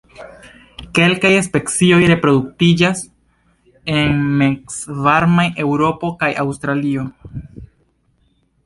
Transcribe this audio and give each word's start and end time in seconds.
Kelkaj 0.99 1.31
specioj 1.47 1.99
reproduktiĝas 2.11 3.03
en 3.99 4.25
mezvarmaj 4.41 5.47
Eŭropo 5.67 6.13
kaj 6.25 6.33
Aŭstralio. 6.47 7.07